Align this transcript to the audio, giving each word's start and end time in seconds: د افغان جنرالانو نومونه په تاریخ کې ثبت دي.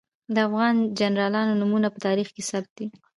د 0.33 0.35
افغان 0.47 0.75
جنرالانو 0.99 1.57
نومونه 1.61 1.87
په 1.91 1.99
تاریخ 2.07 2.27
کې 2.35 2.43
ثبت 2.49 2.71
دي. 2.77 2.87